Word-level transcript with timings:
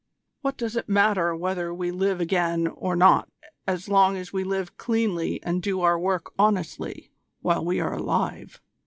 "What 0.41 0.57
does 0.57 0.75
it 0.75 0.89
matter 0.89 1.35
whether 1.35 1.71
we 1.71 1.91
live 1.91 2.19
again 2.19 2.65
or 2.65 2.95
not 2.95 3.29
as 3.67 3.87
long 3.87 4.17
as 4.17 4.33
we 4.33 4.43
live 4.43 4.75
cleanly 4.75 5.39
and 5.43 5.61
do 5.61 5.81
our 5.81 5.99
work 5.99 6.33
honestly 6.39 7.11
while 7.41 7.63
we 7.63 7.79
are 7.79 7.93
alive? 7.93 8.59